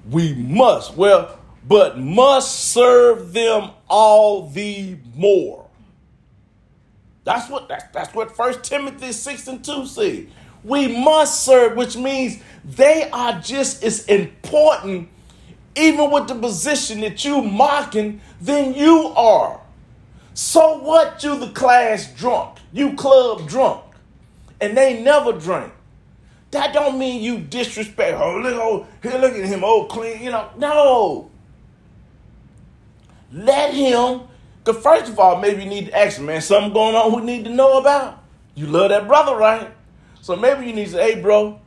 [0.10, 0.96] we must.
[0.96, 5.68] Well, but must serve them all the more.
[7.24, 10.28] That's what that's, that's what First Timothy 6 and 2 say.
[10.64, 15.10] We must serve, which means they are just as important,
[15.76, 19.60] even with the position that you mocking, than you are.
[20.34, 23.84] So what you the class drunk, you club drunk,
[24.60, 25.72] and they never drink.
[26.52, 28.18] That don't mean you disrespect.
[28.20, 30.24] Oh, look, oh, here, look at him, oh, clean.
[30.24, 31.32] You know, no.
[33.32, 34.22] Let him,
[34.64, 37.26] because first of all, maybe you need to ask him, man, something going on we
[37.26, 38.24] need to know about.
[38.56, 39.70] You love that brother, right?
[40.22, 41.60] So maybe you need to say, hey, bro,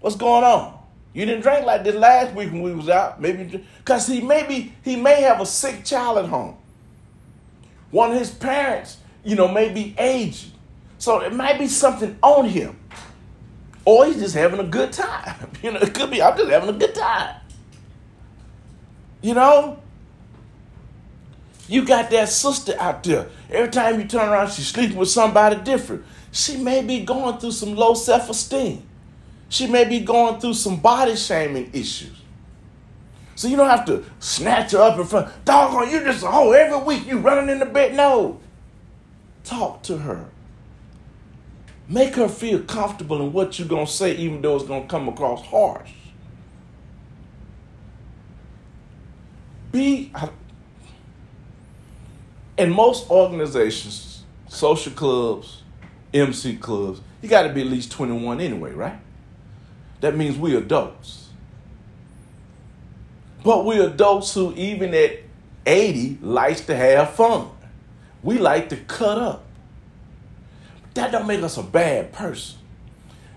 [0.00, 0.79] what's going on?
[1.12, 3.20] You didn't drink like this last week when we was out.
[3.20, 6.56] Maybe because he maybe he may have a sick child at home.
[7.90, 10.52] One of his parents, you know, may be aged.
[10.98, 12.78] So it might be something on him.
[13.84, 15.34] Or he's just having a good time.
[15.62, 17.36] You know, it could be I'm just having a good time.
[19.20, 19.78] You know?
[21.68, 23.28] You got that sister out there.
[23.50, 26.04] Every time you turn around, she's sleeping with somebody different.
[26.32, 28.86] She may be going through some low self esteem.
[29.50, 32.16] She may be going through some body shaming issues.
[33.34, 35.44] So you don't have to snatch her up in front.
[35.44, 36.52] Doggone, you just hoe.
[36.52, 37.96] Every week you running in the bed.
[37.96, 38.40] No.
[39.42, 40.26] Talk to her.
[41.88, 44.88] Make her feel comfortable in what you're going to say, even though it's going to
[44.88, 45.90] come across harsh.
[49.72, 50.12] Be,
[52.56, 55.64] in most organizations, social clubs,
[56.14, 59.00] MC clubs, you got to be at least 21 anyway, right?
[60.00, 61.28] That means we adults.
[63.44, 65.18] But we adults who, even at
[65.66, 67.48] 80, likes to have fun.
[68.22, 69.44] We like to cut up.
[70.94, 72.58] That don't make us a bad person.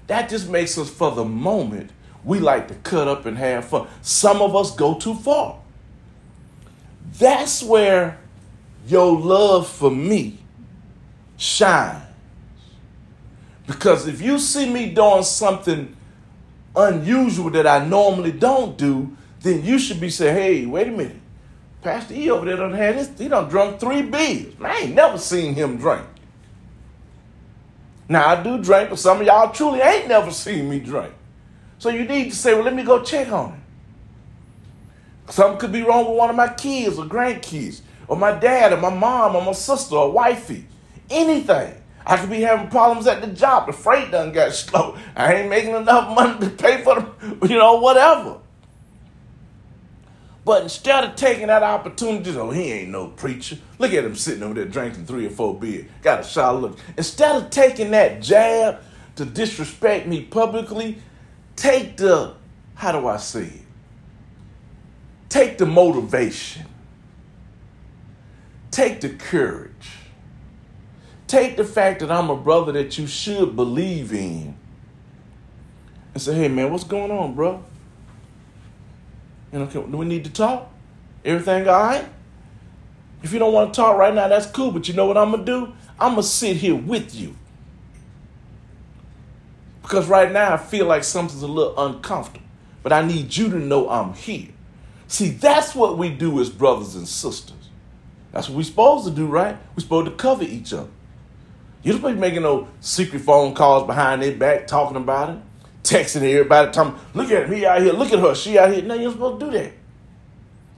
[0.08, 1.91] That just makes us, for the moment,
[2.26, 3.88] we like to cut up and have fun.
[4.02, 5.60] Some of us go too far.
[7.17, 8.17] That's where
[8.88, 10.39] your love for me
[11.38, 12.04] shines.
[13.65, 15.95] Because if you see me doing something
[16.75, 21.17] unusual that I normally don't do, then you should be saying, hey, wait a minute.
[21.81, 24.53] Pastor E over there done had this, he done drunk three beers.
[24.62, 26.05] I ain't never seen him drink.
[28.07, 31.13] Now I do drink, but some of y'all truly ain't never seen me drink.
[31.77, 33.63] So you need to say, well, let me go check on him.
[35.29, 38.77] Something could be wrong with one of my kids or grandkids, or my dad, or
[38.77, 40.65] my mom, or my sister, or wifey.
[41.09, 41.75] Anything.
[42.06, 43.68] I could be having problems at the job.
[43.68, 44.98] The freight done got slow.
[45.16, 48.39] I ain't making enough money to pay for them, you know, whatever.
[50.46, 53.58] But instead of taking that opportunity, oh, he ain't no preacher.
[53.80, 55.86] Look at him sitting over there drinking three or four beers.
[56.02, 56.78] Got a shy look.
[56.98, 58.80] Instead of taking that jab
[59.16, 60.98] to disrespect me publicly,
[61.56, 62.34] take the,
[62.76, 63.62] how do I say it?
[65.30, 66.66] Take the motivation.
[68.70, 69.72] Take the courage.
[71.34, 74.56] Take the fact that I'm a brother that you should believe in
[76.13, 77.65] and say, hey man, what's going on, bro?
[79.52, 80.69] You know, do we need to talk?
[81.26, 82.08] Everything all right?
[83.24, 84.69] If you don't want to talk right now, that's cool.
[84.69, 85.74] But you know what I'm gonna do?
[86.00, 87.36] I'm gonna sit here with you
[89.82, 92.46] because right now I feel like something's a little uncomfortable.
[92.84, 94.50] But I need you to know I'm here.
[95.08, 97.69] See, that's what we do as brothers and sisters.
[98.32, 99.58] That's what we're supposed to do, right?
[99.76, 100.89] We're supposed to cover each other.
[101.84, 105.38] You're supposed to be making no secret phone calls behind their back, talking about it
[105.84, 108.82] texting everybody, telling look at me out here, look at her, she out here.
[108.82, 109.74] No, you're supposed to do that.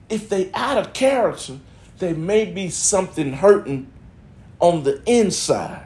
[0.10, 1.60] If they out of character,
[2.00, 3.92] there may be something hurting
[4.60, 5.86] on the inside.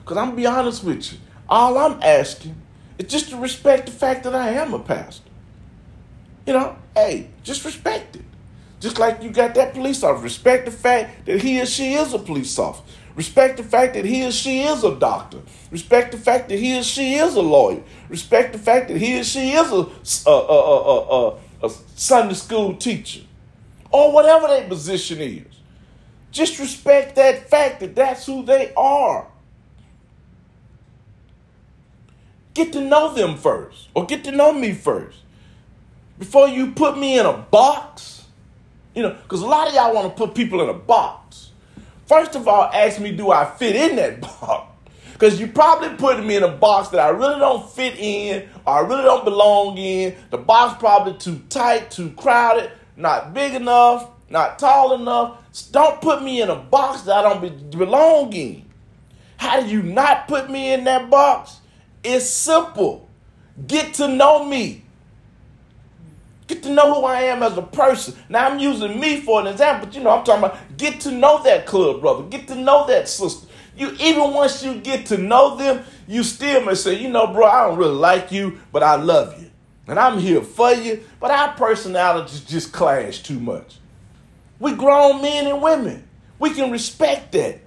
[0.00, 1.18] Because I'm going to be honest with you.
[1.48, 2.56] All I'm asking
[2.98, 5.30] is just to respect the fact that I am a pastor.
[6.46, 8.24] You know, hey, just respect it.
[8.80, 10.22] Just like you got that police officer.
[10.22, 12.84] Respect the fact that he or she is a police officer.
[13.14, 15.40] Respect the fact that he or she is a doctor.
[15.70, 17.82] Respect the fact that he or she is a lawyer.
[18.10, 22.76] Respect the fact that he or she is a, a, a, a, a Sunday school
[22.76, 23.22] teacher.
[23.90, 25.46] Or whatever their position is.
[26.30, 29.26] Just respect that fact that that's who they are.
[32.52, 35.18] Get to know them first, or get to know me first.
[36.18, 38.15] Before you put me in a box,
[38.96, 41.52] you know, because a lot of y'all want to put people in a box.
[42.06, 44.72] First of all, ask me, do I fit in that box?
[45.12, 48.74] Because you probably putting me in a box that I really don't fit in or
[48.74, 50.14] I really don't belong in.
[50.30, 55.42] The box probably too tight, too crowded, not big enough, not tall enough.
[55.72, 58.64] Don't put me in a box that I don't be, belong in.
[59.36, 61.60] How do you not put me in that box?
[62.02, 63.10] It's simple.
[63.66, 64.85] Get to know me.
[66.46, 68.14] Get to know who I am as a person.
[68.28, 71.10] Now I'm using me for an example, but you know, I'm talking about get to
[71.10, 73.48] know that club brother, get to know that sister.
[73.76, 77.46] You even once you get to know them, you still may say, you know, bro,
[77.46, 79.50] I don't really like you, but I love you.
[79.88, 83.78] And I'm here for you, but our personalities just clash too much.
[84.58, 86.08] We grown men and women.
[86.38, 87.60] We can respect that.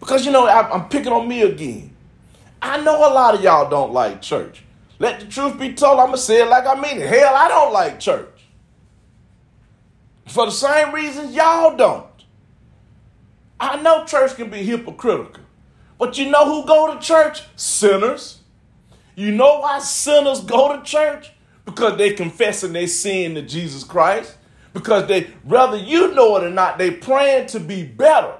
[0.00, 1.94] Because you know, I'm picking on me again.
[2.60, 4.62] I know a lot of y'all don't like church.
[4.98, 7.08] Let the truth be told, I'm going to say it like I mean it.
[7.08, 8.28] Hell, I don't like church.
[10.26, 12.06] For the same reasons y'all don't.
[13.60, 15.44] I know church can be hypocritical.
[15.98, 17.42] But you know who go to church?
[17.56, 18.40] Sinners.
[19.16, 21.32] You know why sinners go to church?
[21.64, 24.36] Because they confessing their sin to Jesus Christ.
[24.72, 28.34] Because they, whether you know it or not, they praying to be better.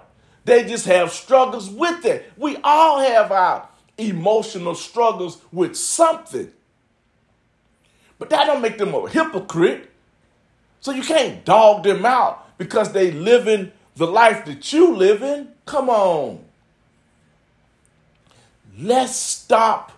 [0.45, 2.33] They just have struggles with it.
[2.37, 3.68] We all have our
[3.99, 6.51] emotional struggles with something.
[8.19, 9.91] But that don't make them a hypocrite.
[10.81, 15.49] So you can't dog them out because they living the life that you live in.
[15.67, 16.45] Come on.
[18.79, 19.93] Let's stop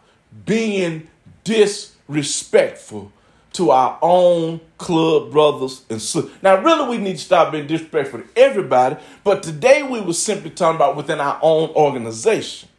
[0.46, 1.08] being
[1.44, 3.12] disrespectful
[3.52, 6.30] to our own club brothers and sisters.
[6.42, 10.50] Now, really, we need to stop being disrespectful to everybody, but today we were simply
[10.50, 12.69] talking about within our own organization.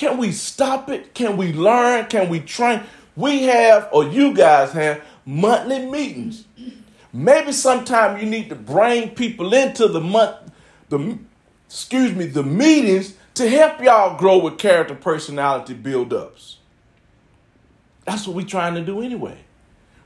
[0.00, 1.12] Can we stop it?
[1.12, 2.06] Can we learn?
[2.06, 2.80] Can we train?
[3.16, 6.46] We have, or you guys have, monthly meetings.
[7.12, 10.36] Maybe sometime you need to bring people into the month,
[10.88, 11.18] the
[11.66, 16.56] excuse me, the meetings to help y'all grow with character personality build ups.
[18.06, 19.36] That's what we're trying to do anyway.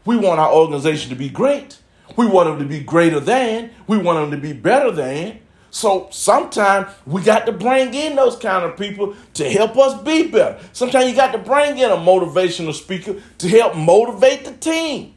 [0.05, 1.79] We want our organization to be great.
[2.17, 3.71] We want them to be greater than.
[3.87, 5.39] We want them to be better than.
[5.75, 10.29] So sometimes we got to bring in those kind of people to help us be
[10.29, 10.61] better.
[10.73, 15.17] Sometimes you got to bring in a motivational speaker to help motivate the team.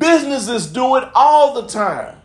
[0.00, 2.16] Businesses do it all the time.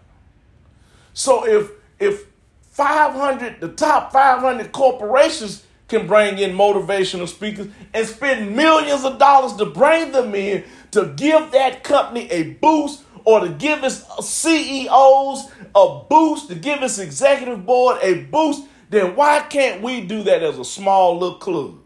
[1.14, 2.26] So if if
[2.72, 9.54] 500 the top 500 corporations can bring in motivational speakers and spend millions of dollars
[9.58, 15.52] to bring them in to give that company a boost or to give its CEOs
[15.76, 20.42] a boost, to give its executive board a boost, then why can't we do that
[20.42, 21.80] as a small little club?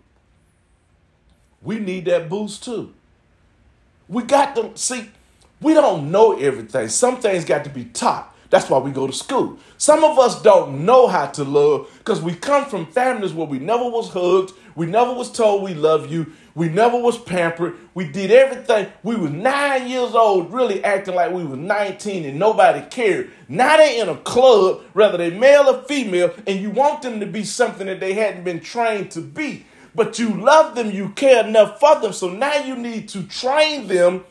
[1.62, 2.93] We need that boost too.
[4.08, 5.10] We got to see,
[5.62, 6.88] we don't know everything.
[6.89, 8.36] Some things got to be taught.
[8.49, 9.60] That's why we go to school.
[9.78, 13.60] Some of us don't know how to love because we come from families where we
[13.60, 17.76] never was hugged, we never was told we love you, we never was pampered.
[17.94, 18.92] We did everything.
[19.04, 23.32] We was nine years old, really acting like we was 19 and nobody cared.
[23.48, 27.26] Now they in a club, whether they male or female, and you want them to
[27.26, 29.66] be something that they hadn't been trained to be.
[29.96, 32.14] But you love them, you care enough for them.
[32.14, 34.24] So now you need to train them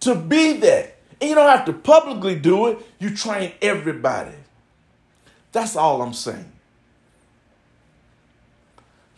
[0.00, 0.96] to be that.
[1.20, 4.34] And you don't have to publicly do it, you train everybody.
[5.52, 6.52] That's all I'm saying.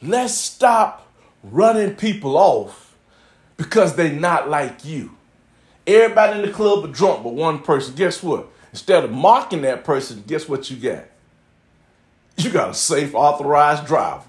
[0.01, 1.08] Let's stop
[1.43, 2.97] running people off
[3.57, 5.17] because they not like you.
[5.87, 7.95] Everybody in the club are drunk but one person.
[7.95, 8.49] Guess what?
[8.73, 11.05] Instead of mocking that person, guess what you got?
[12.37, 14.25] You got a safe, authorized driver.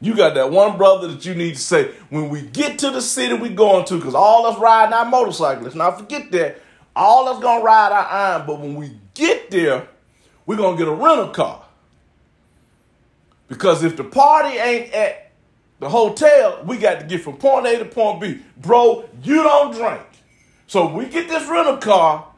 [0.00, 3.02] You got that one brother that you need to say, when we get to the
[3.02, 5.74] city we going to, because all us riding our motorcycles.
[5.74, 6.60] Now forget that.
[6.94, 9.88] All us gonna ride our iron, but when we get there,
[10.46, 11.64] we're gonna get a rental car.
[13.48, 15.31] Because if the party ain't at
[15.82, 18.40] the hotel, we got to get from point A to point B.
[18.56, 20.00] Bro, you don't drink.
[20.68, 22.28] So we get this rental car.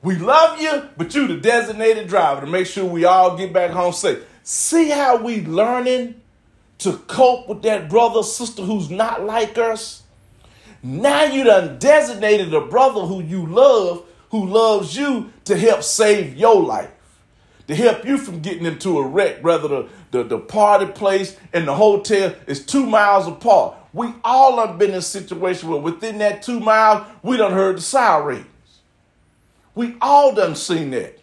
[0.00, 3.72] We love you, but you the designated driver to make sure we all get back
[3.72, 4.24] home safe.
[4.42, 6.18] See how we learning
[6.78, 10.02] to cope with that brother, sister who's not like us?
[10.82, 16.38] Now you done designated a brother who you love, who loves you to help save
[16.38, 16.90] your life,
[17.68, 21.66] to help you from getting into a wreck, whether the, the, the party place and
[21.66, 23.74] the hotel is two miles apart.
[23.92, 27.78] We all have been in a situation where within that two miles, we done heard
[27.78, 28.46] the sirens.
[29.74, 31.18] We all done seen that.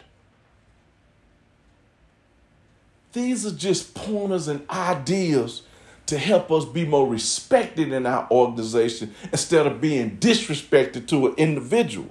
[3.14, 5.62] These are just pointers and ideas
[6.06, 11.34] to help us be more respected in our organization instead of being disrespected to an
[11.36, 12.10] individual.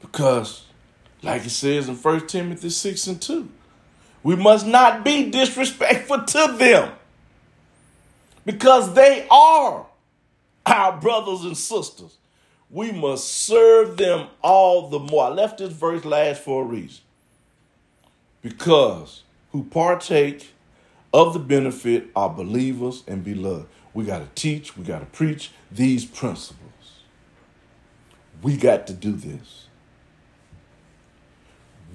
[0.00, 0.64] Because,
[1.22, 3.48] like it says in 1 Timothy 6 and 2,
[4.26, 6.90] we must not be disrespectful to them
[8.44, 9.86] because they are
[10.66, 12.16] our brothers and sisters.
[12.68, 15.26] We must serve them all the more.
[15.26, 17.04] I left this verse last for a reason.
[18.42, 20.50] Because who partake
[21.14, 23.68] of the benefit are believers and beloved.
[23.94, 27.04] We got to teach, we got to preach these principles.
[28.42, 29.68] We got to do this.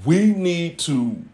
[0.06, 1.26] We need to,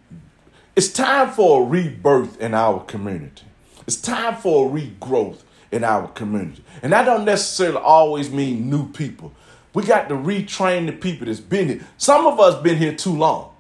[0.78, 3.46] it's time for a rebirth in our community.
[3.88, 5.40] It's time for a regrowth
[5.72, 6.63] in our community.
[6.84, 9.34] And that don't necessarily always mean new people.
[9.74, 11.88] We got to retrain the people that's been here.
[11.98, 13.56] Some of us been here too long.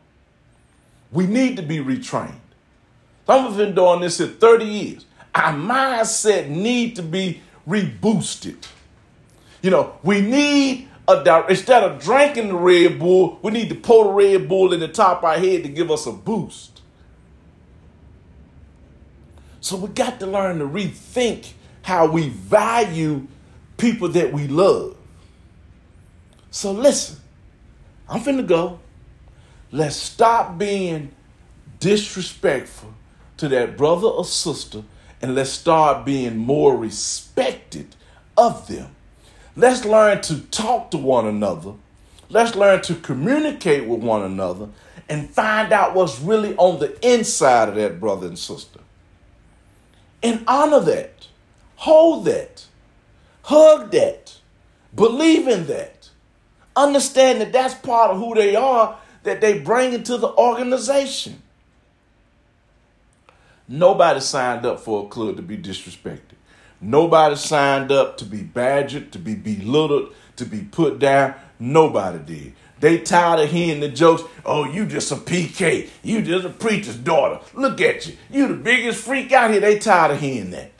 [1.11, 2.35] We need to be retrained.
[3.25, 5.05] Some of us been doing this for 30 years.
[5.33, 8.57] Our mindset need to be reboosted.
[9.63, 14.03] You know, we need a instead of drinking the Red Bull, we need to pour
[14.03, 16.76] the Red Bull in the top of our head to give us a boost.
[19.61, 21.53] So we got to learn to rethink
[21.83, 23.27] how we value
[23.77, 24.95] people that we love.
[26.51, 27.17] So listen,
[28.09, 28.79] I'm finna go.
[29.71, 31.11] Let's stop being
[31.79, 32.93] disrespectful
[33.37, 34.83] to that brother or sister
[35.21, 37.95] and let's start being more respected
[38.37, 38.95] of them.
[39.55, 41.73] Let's learn to talk to one another.
[42.29, 44.69] Let's learn to communicate with one another
[45.09, 48.81] and find out what's really on the inside of that brother and sister.
[50.23, 51.27] And honor that,
[51.75, 52.67] hold that,
[53.47, 54.39] Hug that.
[54.93, 56.09] Believe in that.
[56.75, 61.41] Understand that that's part of who they are that they bring into the organization.
[63.65, 66.35] Nobody signed up for a club to be disrespected.
[66.81, 71.35] Nobody signed up to be badgered, to be belittled, to be put down.
[71.57, 72.53] Nobody did.
[72.79, 74.23] They tired of hearing the jokes.
[74.45, 75.89] Oh, you just a PK.
[76.03, 77.43] You just a preacher's daughter.
[77.53, 78.17] Look at you.
[78.29, 79.59] You the biggest freak out here.
[79.59, 80.71] They tired of hearing that.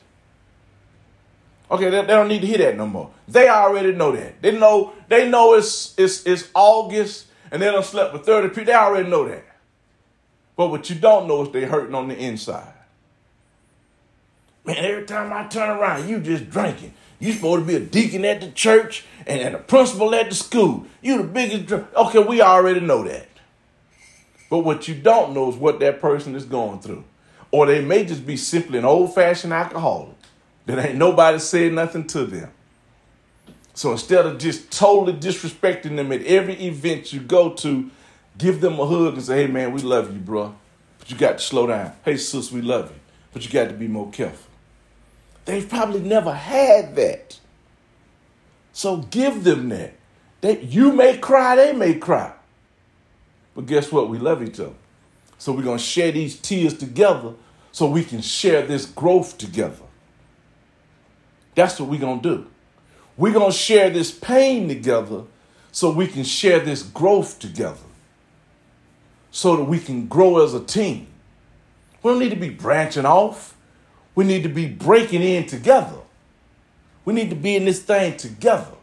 [1.70, 3.12] Okay, they, they don't need to hear that no more.
[3.28, 4.42] They already know that.
[4.42, 8.66] They know they know it's it's it's August and they don't slept for 30 people.
[8.66, 9.46] They already know that.
[10.56, 12.74] But what you don't know is they hurting on the inside.
[14.66, 16.94] Man, every time I turn around, you just drinking.
[17.20, 20.36] You supposed to be a deacon at the church and, and a principal at the
[20.36, 20.86] school.
[21.02, 21.88] You the biggest drink.
[21.96, 23.28] Okay, we already know that.
[24.50, 27.04] But what you don't know is what that person is going through.
[27.52, 30.16] Or they may just be simply an old-fashioned alcoholic
[30.66, 32.52] that ain't nobody said nothing to them.
[33.74, 37.90] So instead of just totally disrespecting them at every event you go to,
[38.38, 40.56] give them a hug and say, hey man, we love you, bro.
[41.00, 41.94] But you got to slow down.
[42.04, 42.98] Hey sis, we love you.
[43.34, 44.47] But you got to be more careful.
[45.48, 47.40] They've probably never had that.
[48.74, 49.94] So give them that.
[50.42, 52.34] They, you may cry, they may cry.
[53.56, 54.10] But guess what?
[54.10, 54.76] We love each other.
[55.38, 57.34] So we're going to share these tears together
[57.72, 59.86] so we can share this growth together.
[61.56, 62.48] That's what we're going to do.
[63.16, 65.24] We're going to share this pain together
[65.72, 67.78] so we can share this growth together.
[69.32, 71.08] So that we can grow as a team.
[72.04, 73.57] We don't need to be branching off.
[74.18, 76.00] We need to be breaking in together.
[77.06, 78.74] We need to be in this thing together.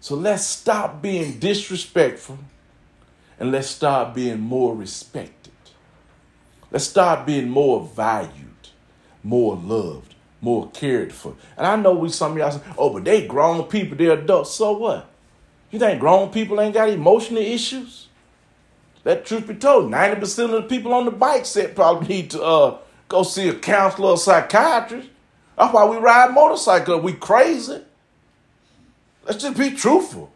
[0.00, 2.38] So let's stop being disrespectful
[3.38, 5.52] and let's start being more respected.
[6.70, 8.70] Let's start being more valued,
[9.22, 11.36] more loved, more cared for.
[11.58, 14.52] And I know we some of y'all say, oh, but they grown people, they're adults.
[14.52, 15.10] So what?
[15.70, 18.08] You think grown people ain't got emotional issues?
[19.02, 22.42] That truth be told, 90% of the people on the bike set probably need to
[22.42, 22.78] uh,
[23.14, 25.08] go see a counselor or psychiatrist.
[25.56, 27.00] That's why we ride motorcycles.
[27.00, 27.80] We crazy.
[29.24, 30.32] Let's just be truthful.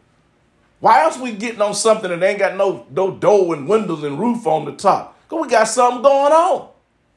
[0.79, 4.19] Why else we getting on something that ain't got no, no door and windows and
[4.19, 5.19] roof on the top?
[5.29, 6.69] Because we got something going on.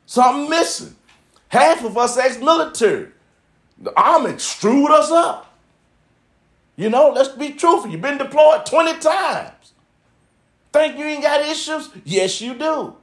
[0.08, 0.96] Something missing.
[1.50, 3.10] Half of us ex-military.
[3.78, 5.56] The army screwed us up.
[6.76, 7.92] You know, let's be truthful.
[7.92, 9.74] You've been deployed 20 times.
[10.74, 11.90] Think you ain't got issues?
[12.04, 12.96] Yes, you do.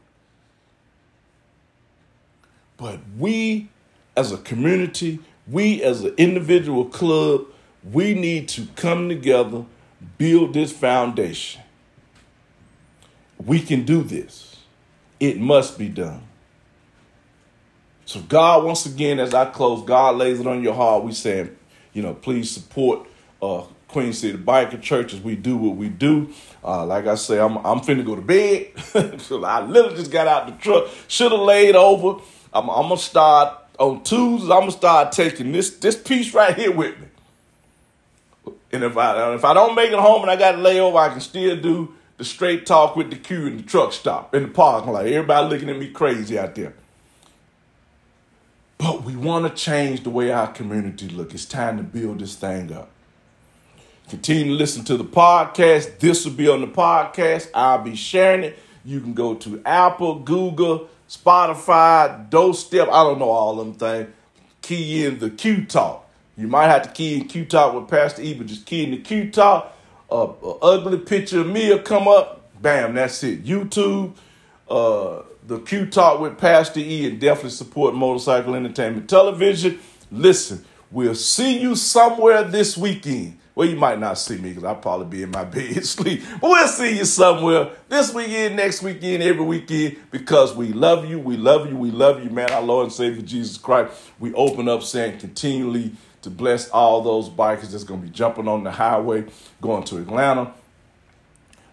[2.79, 3.69] But we
[4.17, 7.45] as a community, we as an individual club,
[7.85, 9.67] we need to come together,
[10.17, 11.63] build this foundation.
[13.45, 14.57] We can do this.
[15.21, 16.23] It must be done.
[18.05, 21.05] So, God, once again, as I close, God lays it on your heart.
[21.05, 21.55] We saying,
[21.93, 23.07] you know, please support
[23.43, 26.33] uh, Queen City Biker Church as we do what we do.
[26.65, 29.21] Uh, like I say, I'm I'm finna go to bed.
[29.21, 30.89] so I literally just got out the truck.
[31.07, 32.23] Should have laid over.
[32.59, 34.51] I'm, I'm gonna start on Tuesdays.
[34.51, 37.07] I'm gonna start taking this this piece right here with me.
[38.73, 40.99] And if I if I don't make it home and I got to lay over,
[40.99, 44.43] I can still do the straight talk with the queue in the truck stop in
[44.43, 45.07] the parking lot.
[45.07, 46.75] Everybody looking at me crazy out there.
[48.77, 51.35] But we want to change the way our community look.
[51.35, 52.91] It's time to build this thing up.
[54.09, 55.99] Continue to listen to the podcast.
[55.99, 57.51] This will be on the podcast.
[57.55, 58.59] I'll be sharing it.
[58.85, 64.09] You can go to Apple, Google, Spotify, Doorstep, I don't know all them things.
[64.61, 66.07] Key in the Q Talk.
[66.37, 68.91] You might have to key in Q Talk with Pastor E, but just key in
[68.91, 69.75] the Q Talk.
[70.11, 70.15] A
[70.63, 72.51] ugly picture of me will come up.
[72.61, 73.45] Bam, that's it.
[73.45, 74.15] YouTube,
[74.69, 79.79] uh, the Q Talk with Pastor E, and definitely support Motorcycle Entertainment Television.
[80.11, 83.39] Listen, we'll see you somewhere this weekend.
[83.59, 86.23] Well, you might not see me because I'll probably be in my bed sleep.
[86.41, 91.19] But we'll see you somewhere this weekend, next weekend, every weekend because we love you.
[91.19, 91.77] We love you.
[91.77, 92.53] We love you, man.
[92.53, 93.93] Our Lord and Savior Jesus Christ.
[94.21, 95.91] We open up saying continually
[96.23, 99.25] to bless all those bikers that's going to be jumping on the highway,
[99.61, 100.53] going to Atlanta,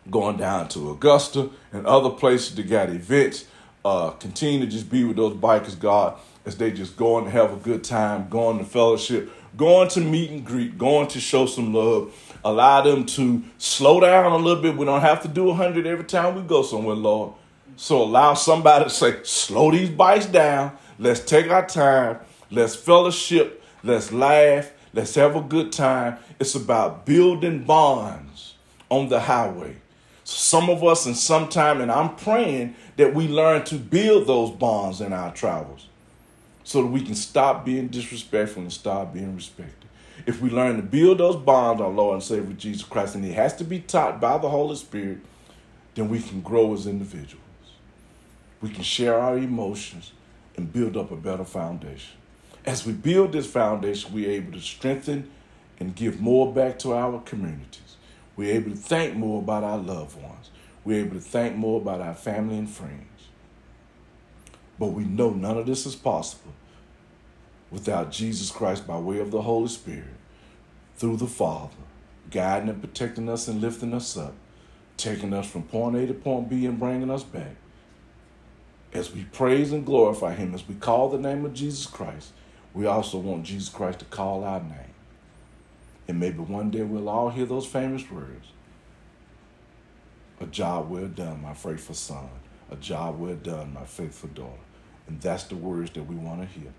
[0.09, 3.45] going down to Augusta, and other places to got events.
[3.83, 7.53] Uh, continue to just be with those bikers, God, as they just go and have
[7.53, 11.73] a good time, going to fellowship going to meet and greet, going to show some
[11.73, 14.75] love, allow them to slow down a little bit.
[14.75, 17.33] We don't have to do 100 every time we go somewhere, Lord.
[17.77, 20.77] So allow somebody to say, slow these bikes down.
[20.97, 22.19] Let's take our time.
[22.49, 23.63] Let's fellowship.
[23.83, 24.71] Let's laugh.
[24.93, 26.17] Let's have a good time.
[26.39, 28.55] It's about building bonds
[28.89, 29.77] on the highway.
[30.23, 35.01] Some of us, and sometime, and I'm praying that we learn to build those bonds
[35.01, 35.89] in our travels
[36.65, 39.87] so that we can stop being disrespectful and start being respected.
[40.25, 43.33] If we learn to build those bonds, our Lord and Savior Jesus Christ, and it
[43.33, 45.19] has to be taught by the Holy Spirit,
[45.93, 47.43] then we can grow as individuals.
[48.61, 50.11] We can share our emotions
[50.57, 52.17] and build up a better foundation.
[52.65, 55.29] As we build this foundation, we're able to strengthen
[55.79, 57.97] and give more back to our communities.
[58.35, 60.49] We're able to think more about our loved ones.
[60.83, 63.14] We're able to think more about our family and friends.
[64.77, 66.53] But we know none of this is possible
[67.71, 70.15] without Jesus Christ by way of the Holy Spirit
[70.97, 71.73] through the Father,
[72.29, 74.33] guiding and protecting us and lifting us up,
[74.97, 77.55] taking us from point A to point B and bringing us back.
[78.93, 82.31] As we praise and glorify Him, as we call the name of Jesus Christ,
[82.73, 84.93] we also want Jesus Christ to call our name.
[86.07, 88.47] And maybe one day we'll all hear those famous words
[90.39, 92.29] A job well done, my faithful son.
[92.71, 94.51] A job well done, my faithful daughter.
[95.07, 96.73] And that's the words that we want to hear.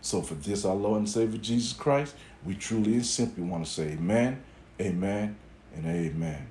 [0.00, 2.14] So for this, our Lord and Savior Jesus Christ,
[2.44, 4.40] we truly and simply want to say amen,
[4.80, 5.36] amen,
[5.74, 6.46] and amen.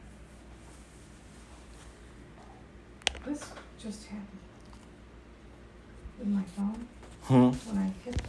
[3.25, 3.43] This
[3.79, 4.27] just happened
[6.19, 6.87] with my phone.
[7.23, 7.69] Hmm?
[7.69, 8.21] When I hit